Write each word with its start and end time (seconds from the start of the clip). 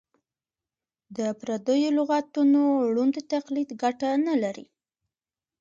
د 1.17 1.19
پردیو 1.39 1.89
لغتونو 1.99 2.63
ړوند 2.93 3.15
تقلید 3.33 3.69
ګټه 3.81 4.09
نه 4.27 4.35
لري. 4.43 4.65